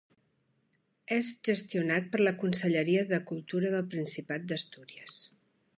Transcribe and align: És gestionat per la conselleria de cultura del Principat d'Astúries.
És 1.17 1.29
gestionat 1.49 2.09
per 2.15 2.23
la 2.23 2.33
conselleria 2.45 3.05
de 3.13 3.23
cultura 3.33 3.75
del 3.77 3.87
Principat 3.95 4.53
d'Astúries. 4.53 5.21